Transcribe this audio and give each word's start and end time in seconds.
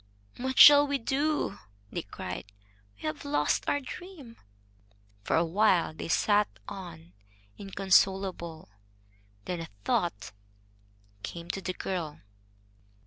"What 0.37 0.57
shall 0.57 0.87
we 0.87 0.97
do?" 0.97 1.59
they 1.91 2.01
cried. 2.01 2.51
"We 2.95 3.01
have 3.03 3.23
lost 3.23 3.69
our 3.69 3.79
dream." 3.79 4.35
For 5.23 5.35
a 5.35 5.45
while 5.45 5.93
they 5.93 6.07
sat 6.07 6.47
on, 6.67 7.13
inconsolable. 7.59 8.69
Then 9.45 9.59
a 9.59 9.67
thought 9.85 10.31
came 11.21 11.51
to 11.51 11.61
the 11.61 11.73
girl. 11.73 12.19